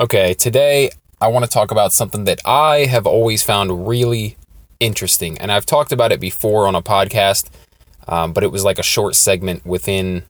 Okay, 0.00 0.32
today 0.32 0.90
I 1.20 1.26
want 1.26 1.44
to 1.44 1.50
talk 1.50 1.72
about 1.72 1.92
something 1.92 2.22
that 2.22 2.40
I 2.44 2.84
have 2.84 3.04
always 3.04 3.42
found 3.42 3.88
really 3.88 4.36
interesting. 4.78 5.36
And 5.38 5.50
I've 5.50 5.66
talked 5.66 5.90
about 5.90 6.12
it 6.12 6.20
before 6.20 6.68
on 6.68 6.76
a 6.76 6.82
podcast, 6.82 7.48
um, 8.06 8.32
but 8.32 8.44
it 8.44 8.52
was 8.52 8.62
like 8.62 8.78
a 8.78 8.84
short 8.84 9.16
segment 9.16 9.66
within 9.66 10.22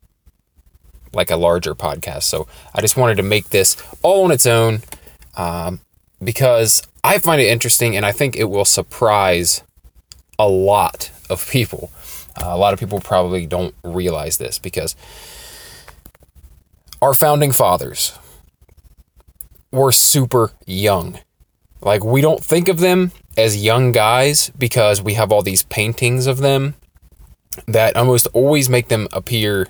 like 1.13 1.31
a 1.31 1.37
larger 1.37 1.75
podcast. 1.75 2.23
So 2.23 2.49
I 2.75 2.81
just 2.81 2.97
wanted 2.97 3.19
to 3.19 3.23
make 3.23 3.51
this 3.51 3.77
all 4.03 4.25
on 4.25 4.31
its 4.31 4.47
own 4.47 4.81
um, 5.37 5.81
because 6.25 6.83
I 7.05 7.19
find 7.19 7.39
it 7.39 7.49
interesting 7.49 7.95
and 7.95 8.07
I 8.07 8.13
think 8.13 8.37
it 8.37 8.45
will 8.45 8.65
surprise 8.65 9.63
a 10.39 10.49
lot 10.49 11.11
of 11.29 11.47
people. 11.51 11.91
Uh, 12.43 12.47
a 12.47 12.57
lot 12.57 12.73
of 12.73 12.81
people 12.81 13.01
probably 13.01 13.45
don't 13.45 13.75
realize 13.85 14.39
this 14.39 14.59
because 14.59 14.97
our 17.03 17.13
founding 17.13 17.53
fathers 17.53 18.19
were 19.71 19.93
super 19.93 20.53
young. 20.67 21.19
Like, 21.81 22.05
we 22.05 22.21
don't 22.21 22.43
think 22.43 22.69
of 22.69 22.81
them 22.81 23.13
as 23.37 23.63
young 23.63 23.93
guys 23.93 24.51
because 24.59 25.01
we 25.01 25.15
have 25.15 25.31
all 25.31 25.43
these 25.43 25.63
paintings 25.65 26.27
of 26.27 26.39
them 26.39 26.75
that 27.67 27.97
almost 27.97 28.27
always 28.33 28.69
make 28.69 28.89
them 28.89 29.09
appear 29.13 29.69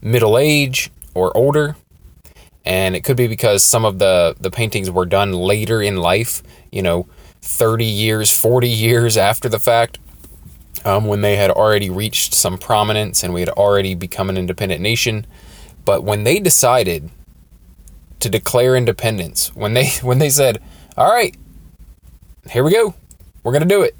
middle 0.00 0.38
age 0.38 0.90
or 1.14 1.36
older. 1.36 1.76
And 2.64 2.94
it 2.94 3.04
could 3.04 3.16
be 3.16 3.26
because 3.26 3.62
some 3.62 3.84
of 3.84 3.98
the, 3.98 4.36
the 4.38 4.50
paintings 4.50 4.90
were 4.90 5.06
done 5.06 5.32
later 5.32 5.82
in 5.82 5.96
life, 5.96 6.42
you 6.70 6.82
know, 6.82 7.06
30 7.42 7.84
years, 7.84 8.30
40 8.30 8.68
years 8.68 9.16
after 9.16 9.48
the 9.48 9.58
fact, 9.58 9.98
um, 10.84 11.06
when 11.06 11.20
they 11.20 11.36
had 11.36 11.50
already 11.50 11.90
reached 11.90 12.34
some 12.34 12.58
prominence 12.58 13.22
and 13.22 13.34
we 13.34 13.40
had 13.40 13.48
already 13.50 13.94
become 13.94 14.30
an 14.30 14.36
independent 14.36 14.80
nation. 14.80 15.26
But 15.84 16.04
when 16.04 16.24
they 16.24 16.38
decided 16.38 17.10
to 18.20 18.28
declare 18.28 18.76
independence, 18.76 19.54
when 19.54 19.74
they 19.74 19.88
when 20.02 20.18
they 20.18 20.30
said, 20.30 20.62
"All 20.96 21.10
right, 21.10 21.36
here 22.50 22.64
we 22.64 22.72
go. 22.72 22.94
We're 23.42 23.52
going 23.52 23.62
to 23.62 23.68
do 23.68 23.82
it. 23.82 23.96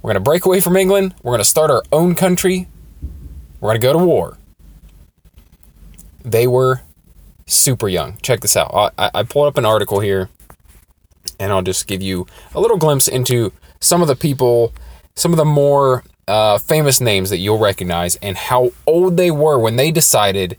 We're 0.00 0.08
going 0.08 0.22
to 0.22 0.30
break 0.30 0.44
away 0.44 0.60
from 0.60 0.76
England. 0.76 1.14
We're 1.22 1.30
going 1.32 1.40
to 1.40 1.48
start 1.48 1.70
our 1.70 1.82
own 1.92 2.14
country. 2.14 2.68
We're 3.60 3.70
going 3.70 3.80
to 3.80 3.86
go 3.86 3.92
to 3.92 4.04
war." 4.04 4.38
They 6.24 6.46
were 6.46 6.82
super 7.46 7.88
young. 7.88 8.16
Check 8.22 8.40
this 8.40 8.56
out. 8.56 8.94
I, 8.96 9.10
I 9.14 9.22
pulled 9.24 9.48
up 9.48 9.58
an 9.58 9.64
article 9.64 10.00
here, 10.00 10.28
and 11.38 11.52
I'll 11.52 11.62
just 11.62 11.86
give 11.86 12.02
you 12.02 12.26
a 12.54 12.60
little 12.60 12.76
glimpse 12.78 13.08
into 13.08 13.52
some 13.80 14.02
of 14.02 14.08
the 14.08 14.16
people, 14.16 14.72
some 15.14 15.32
of 15.32 15.36
the 15.36 15.44
more 15.44 16.04
uh, 16.28 16.58
famous 16.58 17.00
names 17.00 17.30
that 17.30 17.38
you'll 17.38 17.58
recognize, 17.58 18.16
and 18.16 18.36
how 18.36 18.72
old 18.86 19.16
they 19.16 19.30
were 19.30 19.58
when 19.58 19.76
they 19.76 19.90
decided 19.90 20.56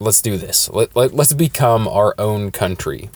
let's 0.00 0.22
do 0.22 0.36
this. 0.36 0.68
Let, 0.70 0.94
let, 0.94 1.12
let's 1.14 1.32
become 1.32 1.88
our 1.88 2.14
own 2.18 2.50
country. 2.50 3.10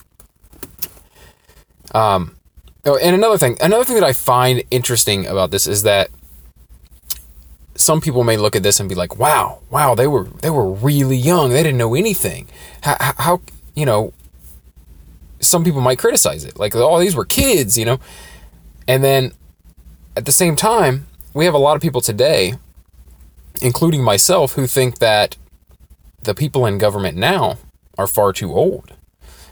Um, 1.94 2.36
oh, 2.84 2.96
and 2.96 3.14
another 3.14 3.38
thing, 3.38 3.56
another 3.60 3.84
thing 3.84 3.96
that 3.96 4.04
I 4.04 4.12
find 4.12 4.62
interesting 4.70 5.26
about 5.26 5.50
this 5.50 5.66
is 5.66 5.82
that 5.82 6.10
some 7.74 8.00
people 8.00 8.24
may 8.24 8.36
look 8.36 8.56
at 8.56 8.62
this 8.62 8.80
and 8.80 8.88
be 8.88 8.94
like, 8.94 9.18
"Wow, 9.18 9.60
wow, 9.70 9.94
they 9.94 10.06
were 10.06 10.24
they 10.24 10.50
were 10.50 10.70
really 10.70 11.16
young. 11.16 11.50
They 11.50 11.62
didn't 11.62 11.78
know 11.78 11.94
anything." 11.94 12.48
How, 12.82 12.96
how 13.18 13.40
you 13.74 13.86
know? 13.86 14.12
Some 15.40 15.64
people 15.64 15.80
might 15.80 15.98
criticize 15.98 16.44
it, 16.44 16.58
like, 16.58 16.74
"Oh, 16.74 17.00
these 17.00 17.16
were 17.16 17.24
kids," 17.24 17.76
you 17.76 17.84
know. 17.84 17.98
And 18.86 19.02
then 19.02 19.32
at 20.16 20.24
the 20.24 20.32
same 20.32 20.56
time, 20.56 21.06
we 21.34 21.44
have 21.44 21.54
a 21.54 21.58
lot 21.58 21.76
of 21.76 21.82
people 21.82 22.00
today, 22.00 22.54
including 23.60 24.02
myself, 24.02 24.52
who 24.52 24.66
think 24.66 24.98
that 24.98 25.36
the 26.22 26.34
people 26.34 26.66
in 26.66 26.78
government 26.78 27.16
now 27.16 27.58
are 27.98 28.06
far 28.06 28.32
too 28.32 28.52
old. 28.52 28.94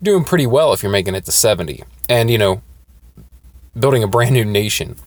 doing 0.02 0.24
pretty 0.24 0.48
well 0.48 0.74
if 0.74 0.84
you're 0.84 0.92
making 0.92 1.16
it 1.16 1.26
to 1.26 1.32
70. 1.32 1.84
And, 2.10 2.30
you 2.30 2.38
know, 2.38 2.62
building 3.78 4.04
a 4.04 4.08
brand 4.08 4.34
new 4.34 4.46
nation. 4.46 4.98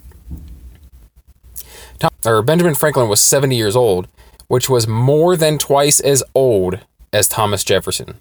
Tom, 1.99 2.11
or 2.25 2.43
Benjamin 2.43 2.75
Franklin 2.75 3.09
was 3.09 3.21
70 3.21 3.57
years 3.57 3.77
old, 3.77 4.09
which 4.49 4.69
was 4.69 4.87
more 4.87 5.37
than 5.37 5.59
twice 5.59 6.01
as 6.01 6.23
old 6.35 6.81
as 7.13 7.29
Thomas 7.29 7.65
Jefferson, 7.65 8.21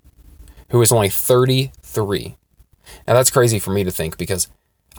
who 0.69 0.79
was 0.79 0.91
only 0.91 1.09
33. 1.09 2.37
Now 3.07 3.13
that's 3.13 3.29
crazy 3.29 3.59
for 3.59 3.71
me 3.71 3.83
to 3.83 3.91
think 3.91 4.17
because 4.17 4.47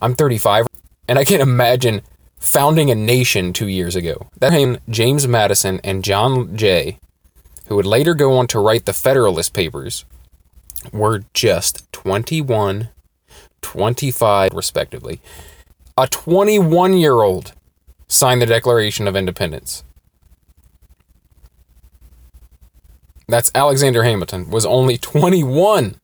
I'm 0.01 0.15
35 0.15 0.67
and 1.09 1.19
I 1.19 1.25
can't 1.25 1.43
imagine 1.43 2.03
founding 2.39 2.91
a 2.91 2.95
nation 2.95 3.53
two 3.53 3.69
years 3.69 3.97
ago. 3.97 4.29
That 4.39 4.53
came 4.53 4.79
James 4.89 5.27
Madison 5.27 5.81
and 5.83 6.05
John 6.05 6.57
Jay, 6.57 6.99
who 7.69 7.77
would 7.77 7.87
later 7.87 8.15
go 8.15 8.37
on 8.37 8.47
to 8.49 8.61
write 8.61 8.85
the 8.85 8.93
Federalist 8.93 9.53
Papers, 9.53 10.05
were 10.93 11.25
just 11.35 11.91
21, 11.93 12.91
25, 13.63 14.53
respectively. 14.53 15.21
A 15.97 16.07
21 16.07 16.97
year 16.97 17.15
old 17.15 17.53
signed 18.09 18.43
the 18.43 18.47
Declaration 18.47 19.09
of 19.09 19.17
Independence. 19.17 19.83
That's 23.29 23.51
Alexander 23.55 24.05
Hamilton 24.05 24.51
was 24.51 24.65
only 24.65 24.99
21 24.99 25.97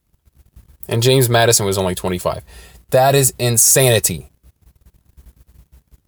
and 0.88 1.02
James 1.02 1.28
Madison 1.28 1.66
was 1.66 1.78
only 1.78 1.94
25. 1.94 2.42
That 2.90 3.14
is 3.14 3.32
insanity. 3.38 4.28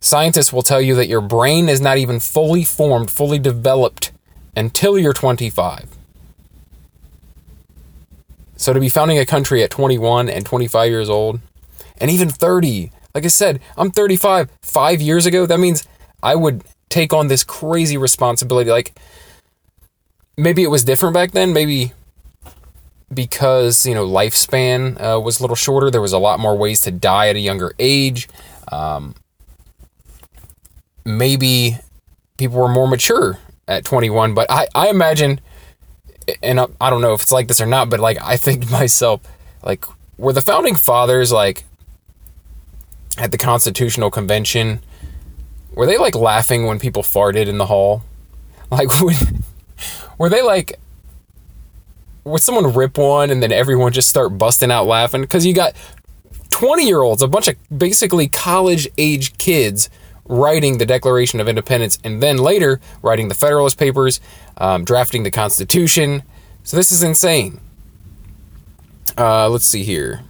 Scientists 0.01 0.53
will 0.53 0.63
tell 0.63 0.83
you 0.83 0.95
that 0.97 1.09
your 1.09 1.23
brain 1.23 1.69
is 1.69 1.81
not 1.81 1.97
even 1.97 2.21
fully 2.21 2.63
formed, 2.63 3.11
fully 3.11 3.39
developed 3.39 4.13
until 4.55 4.99
you're 4.99 5.15
25. 5.15 5.89
So 8.57 8.73
to 8.73 8.81
be 8.81 8.89
founding 8.89 9.19
a 9.19 9.27
country 9.27 9.63
at 9.63 9.71
21 9.71 10.29
and 10.29 10.45
25 10.45 10.91
years 10.91 11.09
old, 11.09 11.41
and 11.99 12.11
even 12.11 12.29
30, 12.29 12.91
like 13.15 13.25
I 13.25 13.29
said, 13.29 13.61
I'm 13.77 13.91
35. 13.91 14.51
Five 14.63 15.01
years 15.01 15.27
ago, 15.27 15.47
that 15.47 15.59
means 15.59 15.87
I 16.23 16.35
would 16.35 16.65
take 16.89 17.13
on 17.13 17.29
this 17.29 17.45
crazy 17.45 17.97
responsibility. 17.97 18.71
Like, 18.71 18.99
maybe 20.37 20.63
it 20.63 20.71
was 20.71 20.85
different 20.85 21.15
back 21.15 21.33
then. 21.33 21.53
Maybe 21.53 21.93
because, 23.15 23.87
you 23.87 23.95
know, 23.95 24.07
lifespan 24.07 25.01
uh, 25.01 25.21
was 25.21 25.41
a 25.41 25.43
little 25.43 25.57
shorter, 25.57 25.91
there 25.91 26.01
was 26.01 26.13
a 26.13 26.19
lot 26.19 26.41
more 26.41 26.57
ways 26.57 26.81
to 26.83 26.91
die 26.91 27.29
at 27.29 27.37
a 27.37 27.41
younger 27.41 27.75
age. 27.79 28.29
Um, 28.71 29.15
maybe 31.05 31.79
people 32.37 32.59
were 32.59 32.69
more 32.69 32.89
mature 32.89 33.39
at 33.69 33.85
21, 33.85 34.35
but 34.35 34.51
I, 34.51 34.67
I 34.75 34.89
imagine, 34.89 35.41
and 36.43 36.61
I, 36.81 36.91
don't 36.91 37.01
know 37.01 37.15
if 37.15 37.23
it's 37.23 37.33
like 37.33 37.49
this 37.49 37.61
or 37.61 37.67
not, 37.67 37.91
but 37.91 38.01
like 38.01 38.19
I 38.23 38.37
think 38.37 38.67
to 38.67 38.73
myself, 38.73 39.21
like 39.63 39.85
were 40.19 40.33
the 40.33 40.43
founding 40.43 40.75
fathers 40.75 41.33
like 41.33 41.65
at 43.19 43.31
the 43.31 43.39
Constitutional 43.39 44.11
Convention? 44.11 44.81
Were 45.75 45.87
they 45.87 45.99
like 45.99 46.15
laughing 46.15 46.67
when 46.67 46.79
people 46.79 47.03
farted 47.03 47.47
in 47.47 47.59
the 47.59 47.67
hall? 47.67 48.03
Like, 48.71 48.89
were 50.19 50.29
they 50.29 50.43
like, 50.43 50.79
would 52.25 52.41
someone 52.41 52.73
rip 52.73 52.99
one 52.99 53.31
and 53.31 53.43
then 53.43 53.53
everyone 53.53 53.93
just 53.93 54.09
start 54.09 54.37
busting 54.39 54.71
out 54.71 54.87
laughing? 54.87 55.21
Because 55.21 55.45
you 55.45 55.55
got 55.55 55.75
20 56.51 56.87
year 56.87 57.01
olds, 57.01 57.23
a 57.23 57.29
bunch 57.29 57.49
of 57.49 57.57
basically 57.77 58.29
college 58.29 58.89
age 58.97 59.37
kids 59.39 59.91
writing 60.27 60.79
the 60.79 60.87
Declaration 60.87 61.41
of 61.41 61.49
Independence 61.49 61.99
and 62.03 62.23
then 62.23 62.39
later 62.39 62.81
writing 63.03 63.29
the 63.29 63.35
Federalist 63.35 63.79
Papers, 63.79 64.21
um, 64.57 64.85
drafting 64.85 65.23
the 65.23 65.31
Constitution. 65.31 66.23
So 66.63 66.77
this 66.77 66.91
is 66.91 67.03
insane. 67.03 67.61
Uh, 69.19 69.49
let's 69.49 69.67
see 69.67 69.85
here. 69.85 70.23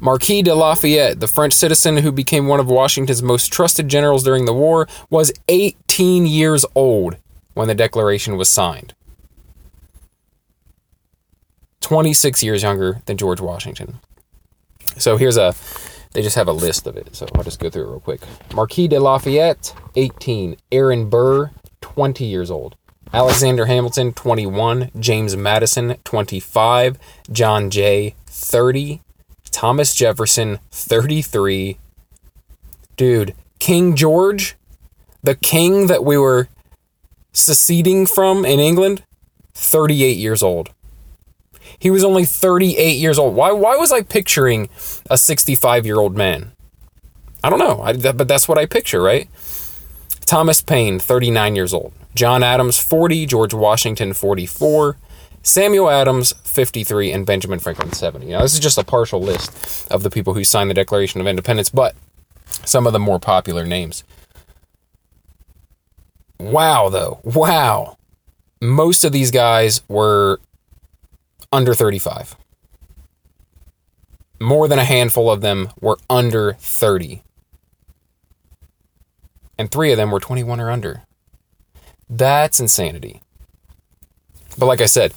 Marquis 0.00 0.42
de 0.42 0.54
Lafayette, 0.54 1.20
the 1.20 1.28
French 1.28 1.52
citizen 1.52 1.98
who 1.98 2.10
became 2.10 2.48
one 2.48 2.58
of 2.60 2.66
Washington's 2.66 3.22
most 3.22 3.52
trusted 3.52 3.88
generals 3.88 4.24
during 4.24 4.44
the 4.44 4.52
war, 4.52 4.88
was 5.10 5.32
18 5.48 6.26
years 6.26 6.66
old 6.74 7.16
when 7.54 7.68
the 7.68 7.74
Declaration 7.74 8.36
was 8.36 8.48
signed. 8.48 8.94
26 11.82 12.42
years 12.42 12.62
younger 12.62 13.02
than 13.06 13.16
George 13.16 13.40
Washington. 13.40 13.98
So 14.96 15.16
here's 15.16 15.36
a, 15.36 15.54
they 16.12 16.22
just 16.22 16.36
have 16.36 16.48
a 16.48 16.52
list 16.52 16.86
of 16.86 16.96
it. 16.96 17.14
So 17.14 17.26
I'll 17.34 17.44
just 17.44 17.60
go 17.60 17.70
through 17.70 17.84
it 17.84 17.90
real 17.90 18.00
quick. 18.00 18.20
Marquis 18.54 18.88
de 18.88 18.98
Lafayette, 18.98 19.74
18. 19.96 20.56
Aaron 20.70 21.08
Burr, 21.10 21.50
20 21.80 22.24
years 22.24 22.50
old. 22.50 22.76
Alexander 23.12 23.66
Hamilton, 23.66 24.12
21. 24.12 24.90
James 24.98 25.36
Madison, 25.36 25.96
25. 26.04 26.98
John 27.30 27.70
Jay, 27.70 28.14
30. 28.26 29.02
Thomas 29.50 29.94
Jefferson, 29.94 30.58
33. 30.70 31.78
Dude, 32.96 33.34
King 33.58 33.94
George, 33.94 34.56
the 35.22 35.34
king 35.34 35.86
that 35.86 36.04
we 36.04 36.16
were 36.16 36.48
seceding 37.32 38.06
from 38.06 38.44
in 38.44 38.58
England, 38.58 39.04
38 39.54 40.16
years 40.16 40.42
old. 40.42 40.70
He 41.78 41.90
was 41.90 42.04
only 42.04 42.24
38 42.24 42.92
years 42.92 43.18
old. 43.18 43.34
Why, 43.34 43.52
why 43.52 43.76
was 43.76 43.92
I 43.92 44.02
picturing 44.02 44.68
a 45.10 45.18
65 45.18 45.86
year 45.86 45.98
old 45.98 46.16
man? 46.16 46.52
I 47.44 47.50
don't 47.50 47.58
know, 47.58 47.82
I, 47.82 47.92
but 47.96 48.28
that's 48.28 48.46
what 48.46 48.58
I 48.58 48.66
picture, 48.66 49.02
right? 49.02 49.28
Thomas 50.26 50.62
Paine, 50.62 50.98
39 50.98 51.56
years 51.56 51.74
old. 51.74 51.92
John 52.14 52.42
Adams, 52.42 52.78
40. 52.78 53.26
George 53.26 53.54
Washington, 53.54 54.12
44. 54.12 54.96
Samuel 55.42 55.90
Adams, 55.90 56.32
53. 56.44 57.12
And 57.12 57.26
Benjamin 57.26 57.58
Franklin, 57.58 57.92
70. 57.92 58.26
Now, 58.26 58.42
this 58.42 58.54
is 58.54 58.60
just 58.60 58.78
a 58.78 58.84
partial 58.84 59.20
list 59.20 59.90
of 59.90 60.02
the 60.02 60.10
people 60.10 60.34
who 60.34 60.44
signed 60.44 60.70
the 60.70 60.74
Declaration 60.74 61.20
of 61.20 61.26
Independence, 61.26 61.70
but 61.70 61.96
some 62.64 62.86
of 62.86 62.92
the 62.92 62.98
more 62.98 63.18
popular 63.18 63.66
names. 63.66 64.04
Wow, 66.38 66.88
though. 66.88 67.20
Wow. 67.24 67.98
Most 68.60 69.04
of 69.04 69.12
these 69.12 69.30
guys 69.30 69.82
were 69.88 70.40
under 71.52 71.74
35. 71.74 72.36
More 74.40 74.66
than 74.66 74.78
a 74.78 74.84
handful 74.84 75.30
of 75.30 75.40
them 75.40 75.68
were 75.80 75.98
under 76.10 76.54
30. 76.54 77.22
And 79.58 79.70
three 79.70 79.92
of 79.92 79.96
them 79.96 80.10
were 80.10 80.18
21 80.18 80.58
or 80.58 80.70
under. 80.70 81.02
That's 82.08 82.58
insanity. 82.58 83.22
But 84.58 84.66
like 84.66 84.80
I 84.80 84.86
said, 84.86 85.14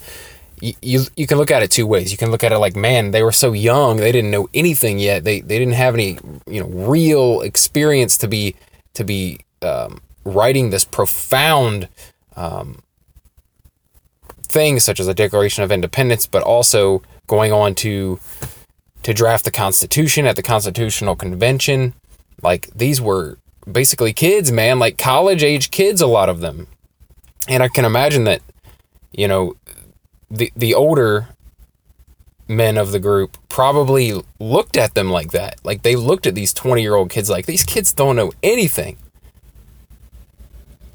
you, 0.62 0.74
you, 0.82 1.02
you 1.18 1.28
can 1.28 1.38
look 1.38 1.52
at 1.52 1.64
it 1.64 1.72
two 1.72 1.88
ways. 1.88 2.12
You 2.12 2.18
can 2.18 2.32
look 2.32 2.44
at 2.44 2.52
it 2.52 2.58
like, 2.60 2.76
man, 2.76 3.12
they 3.12 3.24
were 3.24 3.32
so 3.32 3.54
young, 3.54 3.98
they 3.98 4.12
didn't 4.12 4.32
know 4.32 4.48
anything 4.54 5.00
yet. 5.00 5.24
They 5.24 5.42
they 5.42 5.60
didn't 5.60 5.74
have 5.74 5.94
any 5.94 6.18
you 6.48 6.62
know 6.62 6.68
real 6.68 7.42
experience 7.42 8.18
to 8.20 8.28
be 8.28 8.56
to 8.94 9.04
be 9.04 9.40
um, 9.62 10.02
writing 10.24 10.70
this 10.70 10.86
profound 10.86 11.90
um, 12.36 12.82
things 14.46 14.84
such 14.84 15.00
as 15.00 15.08
the 15.08 15.14
Declaration 15.14 15.64
of 15.64 15.72
Independence, 15.72 16.28
but 16.28 16.44
also 16.44 17.02
going 17.28 17.52
on 17.52 17.76
to 17.76 18.20
to 19.04 19.14
draft 19.14 19.46
the 19.46 19.52
Constitution 19.52 20.26
at 20.26 20.36
the 20.36 20.42
Constitutional 20.42 21.16
Convention. 21.16 21.94
Like 22.42 22.70
these 22.76 23.00
were 23.00 23.38
basically 23.72 24.14
kids, 24.14 24.52
man, 24.52 24.80
like 24.80 24.98
college 24.98 25.44
age 25.44 25.72
kids, 25.72 26.02
a 26.02 26.08
lot 26.08 26.30
of 26.30 26.42
them. 26.42 26.68
And 27.48 27.62
I 27.62 27.68
can 27.68 27.86
imagine 27.86 28.24
that, 28.24 28.42
you 29.12 29.28
know, 29.28 29.56
the 30.32 30.52
the 30.56 30.74
older 30.74 31.30
men 32.48 32.78
of 32.78 32.92
the 32.92 33.00
group 33.00 33.38
probably 33.50 34.22
looked 34.40 34.78
at 34.78 34.94
them 34.94 35.10
like 35.10 35.32
that. 35.32 35.60
Like 35.64 35.82
they 35.82 35.96
looked 35.96 36.28
at 36.28 36.36
these 36.36 36.54
20 36.54 36.82
year 36.82 36.96
old 36.96 37.10
kids 37.10 37.30
like 37.30 37.46
these 37.46 37.64
kids 37.64 37.94
don't 37.94 38.16
know 38.16 38.32
anything. 38.44 38.98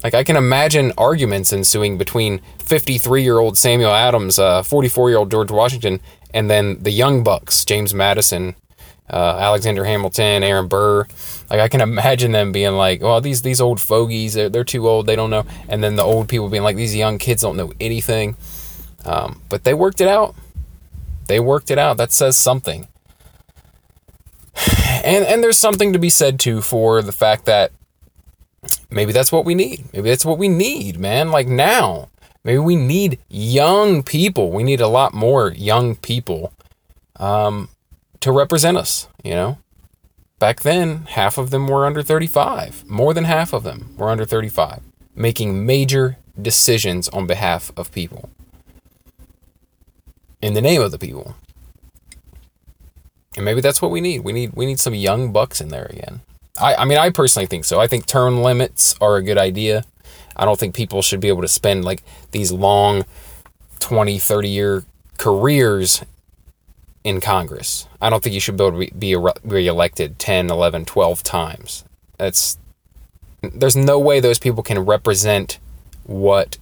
Like 0.03 0.13
I 0.13 0.23
can 0.23 0.35
imagine 0.35 0.93
arguments 0.97 1.53
ensuing 1.53 1.97
between 1.97 2.41
53 2.59 3.23
year 3.23 3.37
old 3.37 3.57
Samuel 3.57 3.91
Adams, 3.91 4.37
44 4.37 5.15
uh, 5.15 5.25
George 5.25 5.51
Washington, 5.51 5.99
and 6.33 6.49
then 6.49 6.81
the 6.81 6.91
young 6.91 7.23
bucks, 7.23 7.63
James 7.65 7.93
Madison, 7.93 8.55
uh, 9.11 9.37
Alexander 9.39 9.85
Hamilton, 9.85 10.43
Aaron 10.43 10.67
Burr. 10.67 11.05
Like 11.49 11.59
I 11.59 11.67
can 11.67 11.81
imagine 11.81 12.31
them 12.31 12.51
being 12.51 12.73
like, 12.73 13.01
"Well, 13.01 13.21
these 13.21 13.41
these 13.41 13.61
old 13.61 13.79
fogies, 13.79 14.33
they're, 14.33 14.49
they're 14.49 14.63
too 14.63 14.87
old, 14.87 15.05
they 15.05 15.15
don't 15.15 15.29
know," 15.29 15.45
and 15.67 15.83
then 15.83 15.95
the 15.97 16.03
old 16.03 16.29
people 16.29 16.49
being 16.49 16.63
like, 16.63 16.77
"These 16.77 16.95
young 16.95 17.17
kids 17.17 17.41
don't 17.41 17.57
know 17.57 17.71
anything." 17.79 18.37
Um, 19.05 19.41
but 19.49 19.63
they 19.63 19.73
worked 19.73 20.01
it 20.01 20.07
out. 20.07 20.35
They 21.27 21.39
worked 21.39 21.71
it 21.71 21.77
out. 21.77 21.97
That 21.97 22.11
says 22.11 22.37
something. 22.37 22.87
And 25.03 25.25
and 25.25 25.43
there's 25.43 25.57
something 25.57 25.93
to 25.93 25.99
be 25.99 26.11
said 26.11 26.39
too 26.39 26.61
for 26.61 27.01
the 27.01 27.11
fact 27.11 27.45
that 27.45 27.71
maybe 28.91 29.11
that's 29.11 29.31
what 29.31 29.45
we 29.45 29.55
need. 29.55 29.85
Maybe 29.93 30.09
that's 30.09 30.25
what 30.25 30.37
we 30.37 30.47
need, 30.47 30.99
man. 30.99 31.31
Like 31.31 31.47
now, 31.47 32.09
maybe 32.43 32.59
we 32.59 32.75
need 32.75 33.19
young 33.29 34.03
people. 34.03 34.51
We 34.51 34.63
need 34.63 34.81
a 34.81 34.87
lot 34.87 35.13
more 35.13 35.51
young 35.53 35.95
people 35.95 36.53
um, 37.15 37.69
to 38.19 38.31
represent 38.31 38.77
us, 38.77 39.07
you 39.23 39.33
know? 39.33 39.57
Back 40.39 40.61
then, 40.61 41.05
half 41.05 41.37
of 41.37 41.51
them 41.51 41.67
were 41.67 41.85
under 41.85 42.01
35. 42.01 42.89
More 42.89 43.13
than 43.13 43.25
half 43.25 43.53
of 43.53 43.63
them 43.63 43.93
were 43.95 44.09
under 44.09 44.25
35, 44.25 44.81
making 45.15 45.65
major 45.65 46.17
decisions 46.41 47.07
on 47.09 47.27
behalf 47.27 47.71
of 47.77 47.91
people. 47.91 48.29
In 50.41 50.55
the 50.55 50.61
name 50.61 50.81
of 50.81 50.91
the 50.91 50.97
people. 50.97 51.35
And 53.35 53.45
maybe 53.45 53.61
that's 53.61 53.81
what 53.81 53.91
we 53.91 54.01
need. 54.01 54.21
We 54.23 54.33
need 54.33 54.53
we 54.53 54.65
need 54.65 54.79
some 54.79 54.95
young 54.95 55.31
bucks 55.31 55.61
in 55.61 55.69
there 55.69 55.85
again. 55.85 56.21
I, 56.59 56.75
I 56.75 56.85
mean, 56.85 56.97
I 56.97 57.09
personally 57.09 57.45
think 57.45 57.65
so. 57.65 57.79
I 57.79 57.87
think 57.87 58.05
term 58.05 58.41
limits 58.41 58.95
are 58.99 59.15
a 59.15 59.23
good 59.23 59.37
idea. 59.37 59.83
I 60.35 60.45
don't 60.45 60.59
think 60.59 60.75
people 60.75 61.01
should 61.01 61.19
be 61.19 61.27
able 61.27 61.41
to 61.41 61.47
spend 61.47 61.85
like 61.85 62.03
these 62.31 62.51
long 62.51 63.05
20, 63.79 64.19
30 64.19 64.49
year 64.49 64.83
careers 65.17 66.03
in 67.03 67.19
Congress. 67.19 67.87
I 68.01 68.09
don't 68.09 68.23
think 68.23 68.33
you 68.33 68.39
should 68.39 68.57
be 68.57 68.63
able 68.63 68.85
to 68.85 68.93
be 68.93 69.15
reelected 69.43 70.19
10, 70.19 70.49
11, 70.49 70.85
12 70.85 71.23
times. 71.23 71.83
That's 72.17 72.57
there's 73.41 73.75
no 73.75 73.97
way 73.97 74.19
those 74.19 74.37
people 74.37 74.61
can 74.61 74.79
represent 74.79 75.57
what 76.03 76.57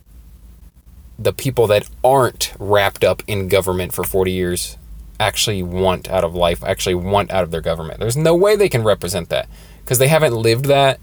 the 1.17 1.33
people 1.33 1.67
that 1.67 1.89
aren't 2.03 2.53
wrapped 2.57 3.03
up 3.03 3.21
in 3.27 3.49
government 3.49 3.93
for 3.93 4.05
40 4.05 4.31
years 4.31 4.77
actually 5.19 5.61
want 5.61 6.09
out 6.09 6.23
of 6.23 6.33
life, 6.33 6.63
actually 6.63 6.95
want 6.95 7.29
out 7.31 7.43
of 7.43 7.51
their 7.51 7.59
government. 7.59 7.99
There's 7.99 8.15
no 8.15 8.33
way 8.33 8.55
they 8.55 8.69
can 8.69 8.83
represent 8.83 9.27
that 9.29 9.49
because 9.89 9.97
they 9.97 10.07
haven't 10.07 10.35
lived 10.35 10.65
that. 10.65 10.99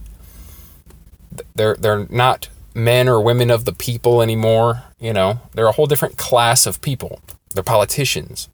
They're 1.56 1.74
they're 1.74 2.06
not 2.08 2.48
men 2.72 3.08
or 3.08 3.20
women 3.20 3.50
of 3.50 3.64
the 3.64 3.72
people 3.72 4.22
anymore. 4.22 4.84
You 5.00 5.12
know, 5.12 5.40
they're 5.54 5.66
a 5.66 5.72
whole 5.72 5.86
different 5.86 6.16
class 6.16 6.66
of 6.66 6.80
people. 6.80 7.20
They're 7.52 7.64
politicians. 7.64 8.48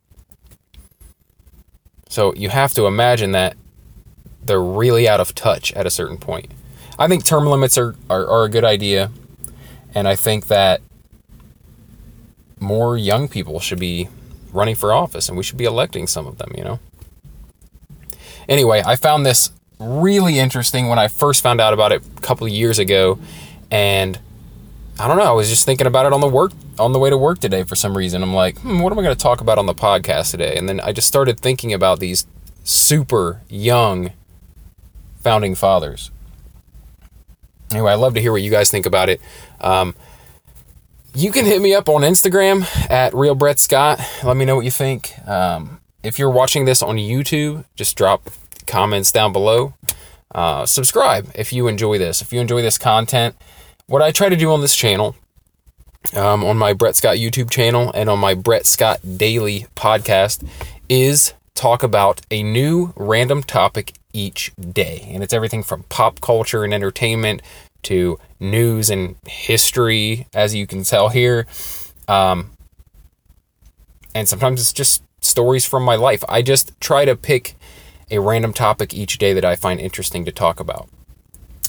So 2.09 2.33
you 2.33 2.49
have 2.49 2.73
to 2.75 2.87
imagine 2.87 3.33
that 3.33 3.59
they're 4.43 4.63
really 4.63 5.07
out 5.07 5.21
of 5.21 5.35
touch 5.35 5.71
at 5.75 5.87
a 5.87 5.91
certain 5.91 6.17
point. 6.17 6.51
I 6.99 7.09
think 7.09 7.27
term 7.27 7.45
limits 7.47 7.77
are, 7.77 7.95
are, 8.09 8.27
are 8.27 8.45
a 8.45 8.49
good 8.49 8.65
idea. 8.65 9.11
And 9.95 10.09
I 10.09 10.17
think 10.17 10.47
that 10.47 10.81
more 12.59 12.97
young 12.97 13.29
people 13.29 13.61
should 13.61 13.79
be 13.79 14.09
running 14.51 14.77
for 14.77 14.95
office 14.95 15.29
and 15.29 15.37
we 15.37 15.45
should 15.45 15.59
be 15.59 15.65
electing 15.65 16.07
some 16.07 16.27
of 16.27 16.39
them, 16.39 16.53
you 16.57 16.65
know? 16.65 16.81
Anyway, 18.49 18.83
I 18.85 18.97
found 18.97 19.27
this 19.27 19.51
really 19.79 20.39
interesting 20.39 20.89
when 20.89 20.99
I 20.99 21.09
first 21.09 21.43
found 21.43 21.61
out 21.61 21.73
about 21.73 21.93
it 21.93 22.03
a 22.17 22.21
couple 22.21 22.47
years 22.49 22.79
ago, 22.79 23.19
and 23.71 24.19
I 24.99 25.09
don't 25.09 25.17
know. 25.17 25.25
I 25.25 25.33
was 25.33 25.49
just 25.49 25.65
thinking 25.65 25.87
about 25.87 26.07
it 26.07 26.13
on 26.13 26.21
the 26.21 26.29
work 26.29 26.53
on 26.79 26.93
the 26.93 26.99
way 26.99 27.11
to 27.11 27.17
work 27.17 27.39
today 27.39 27.65
for 27.65 27.77
some 27.77 27.97
reason. 27.97 28.23
I'm 28.23 28.35
like, 28.35 28.59
hmm, 28.59 28.81
what 28.81 28.93
am 28.93 28.99
I 28.99 29.03
going 29.03 29.15
to 29.15 29.23
talk 29.23 29.41
about 29.41 29.59
on 29.59 29.67
the 29.67 29.75
podcast 29.75 30.31
today? 30.31 30.55
And 30.57 30.69
then 30.69 30.81
I 30.81 30.93
just 30.93 31.09
started 31.09 31.41
thinking 31.41 31.73
about 31.73 32.01
these 32.01 32.27
super 32.65 33.41
young 33.49 34.13
founding 35.21 35.55
fathers. 35.55 36.11
Anyway, 37.71 37.93
I'd 37.93 37.97
love 37.97 38.15
to 38.15 38.21
hear 38.21 38.33
what 38.33 38.43
you 38.43 38.51
guys 38.51 38.71
think 38.71 38.87
about 38.87 39.09
it. 39.09 39.21
Um, 39.61 39.95
you 41.15 41.31
can 41.31 41.45
hit 41.45 41.61
me 41.61 41.75
up 41.75 41.89
on 41.89 42.03
Instagram 42.03 42.65
at 42.91 43.15
Real 43.15 43.35
Brett 43.35 43.59
Scott. 43.59 44.01
Let 44.25 44.37
me 44.37 44.45
know 44.45 44.57
what 44.57 44.65
you 44.65 44.71
think. 44.71 45.15
Um, 45.27 45.81
if 46.03 46.19
you're 46.19 46.31
watching 46.31 46.65
this 46.65 46.83
on 46.83 46.97
YouTube, 46.97 47.65
just 47.77 47.97
drop 47.97 48.31
comments 48.67 49.13
down 49.13 49.33
below. 49.33 49.75
Uh, 50.35 50.65
subscribe 50.67 51.31
if 51.35 51.53
you 51.53 51.69
enjoy 51.69 51.99
this. 51.99 52.23
If 52.23 52.33
you 52.33 52.41
enjoy 52.41 52.63
this 52.63 52.79
content, 52.79 53.37
what 53.87 54.03
I 54.03 54.11
try 54.11 54.29
to 54.29 54.37
do 54.37 54.51
on 54.53 54.61
this 54.61 54.75
channel, 54.75 55.15
um, 56.17 56.43
on 56.45 56.57
my 56.57 56.73
Brett 56.73 56.97
Scott 56.97 57.17
YouTube 57.17 57.51
channel 57.51 57.91
and 57.95 58.09
on 58.09 58.19
my 58.19 58.35
Brett 58.35 58.67
Scott 58.67 59.01
Daily 59.17 59.67
podcast, 59.77 60.47
is 60.89 61.35
talk 61.55 61.83
about 61.83 62.23
a 62.31 62.43
new 62.43 62.93
random 62.97 63.43
topic 63.43 63.95
each 64.13 64.53
day. 64.57 65.09
And 65.13 65.23
it's 65.23 65.33
everything 65.33 65.63
from 65.63 65.85
pop 65.85 66.21
culture 66.21 66.65
and 66.65 66.73
entertainment 66.73 67.43
to 67.83 68.19
news 68.41 68.91
and 68.91 69.17
history, 69.27 70.27
as 70.33 70.55
you 70.55 70.67
can 70.67 70.83
tell 70.85 71.09
here. 71.09 71.47
Um, 72.09 72.53
and 74.15 74.29
sometimes 74.29 74.61
it's 74.61 74.73
just 74.73 75.03
stories 75.21 75.65
from 75.65 75.83
my 75.83 75.97
life. 75.97 76.23
I 76.29 76.43
just 76.43 76.79
try 76.81 77.05
to 77.05 77.17
pick 77.17 77.57
a 78.13 78.21
random 78.21 78.53
topic 78.53 78.95
each 78.95 79.19
day 79.19 79.33
that 79.33 79.45
I 79.45 79.57
find 79.57 79.81
interesting 79.81 80.25
to 80.27 80.33
talk 80.33 80.61
about. 80.61 80.89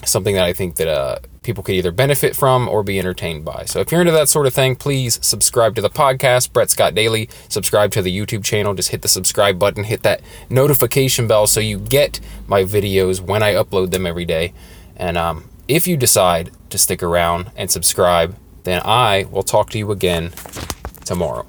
Something 0.05 0.35
that 0.35 0.43
I 0.43 0.51
think 0.51 0.75
that 0.75 0.89
uh, 0.89 1.19
people 1.43 1.63
could 1.63 1.75
either 1.75 1.91
benefit 1.91 2.35
from 2.35 2.67
or 2.67 2.83
be 2.83 3.00
entertained 3.00 3.45
by. 3.45 3.63
So 3.65 3.79
if 3.79 3.91
you're 3.91 4.01
into 4.01 4.12
that 4.12 4.27
sort 4.27 4.45
of 4.45 4.53
thing, 4.53 4.75
please 4.75 5.17
subscribe 5.25 5.75
to 5.75 5.81
the 5.81 5.89
podcast, 5.89 6.51
Brett 6.51 6.69
Scott 6.69 6.93
Daily. 6.93 7.29
Subscribe 7.47 7.91
to 7.91 8.01
the 8.01 8.15
YouTube 8.15 8.43
channel. 8.43 8.73
Just 8.73 8.89
hit 8.89 9.01
the 9.01 9.07
subscribe 9.07 9.57
button, 9.57 9.85
hit 9.85 10.03
that 10.03 10.21
notification 10.50 11.25
bell 11.25 11.47
so 11.47 11.62
you 11.62 11.79
get 11.79 12.19
my 12.47 12.63
videos 12.63 13.21
when 13.21 13.41
I 13.41 13.53
upload 13.53 13.91
them 13.91 14.05
every 14.05 14.25
day. 14.25 14.53
And 14.97 15.17
um, 15.17 15.50
if 15.69 15.88
you 15.88 15.95
decide 15.95 16.51
to 16.69 16.77
stick 16.77 17.01
around 17.01 17.51
and 17.55 17.71
subscribe, 17.71 18.35
then 18.65 18.81
I 18.83 19.25
will 19.31 19.43
talk 19.43 19.69
to 19.69 19.77
you 19.77 19.91
again 19.91 20.31
tomorrow. 21.05 21.45